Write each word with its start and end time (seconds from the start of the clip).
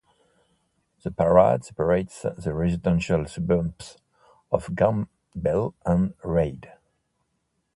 The 1.03 1.11
Parade 1.11 1.63
separates 1.63 2.23
the 2.23 2.55
residential 2.55 3.27
suburbs 3.27 3.99
of 4.51 4.75
Campbell 4.75 5.75
and 5.85 6.15
Reid. 6.23 6.71